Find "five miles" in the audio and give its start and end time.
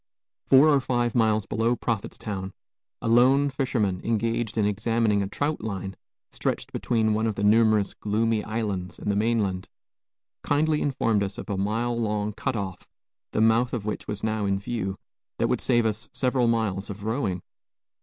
0.81-1.45